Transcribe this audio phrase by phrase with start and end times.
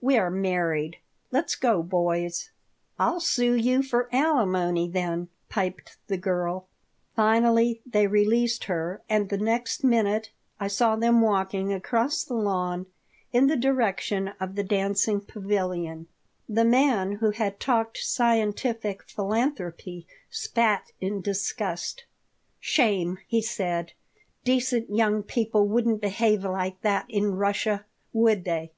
[0.00, 0.96] "We are married.
[1.30, 2.50] Let go, boys."
[2.98, 6.66] "I'll sue you for alimony then," piped the girl
[7.14, 12.86] Finally, they released her, and the next minute I saw them walking across the lawn
[13.32, 16.08] in the direction of the dancing pavilion
[16.48, 22.02] The man who had talked scientific philanthropy spat in disgust
[22.58, 23.92] "Shame!" he said.
[24.42, 28.72] "Decent young people wouldn't behave like that in Russia, would they?"